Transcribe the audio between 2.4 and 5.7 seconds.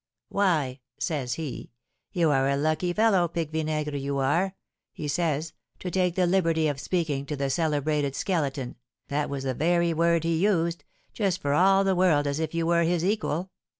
a lucky fellow, Pique Vinaigre, you are,' he says,